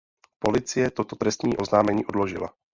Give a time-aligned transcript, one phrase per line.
[0.39, 2.53] Policie toto trestní oznámení odložila.